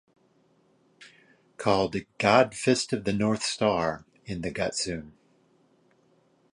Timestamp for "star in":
3.43-4.41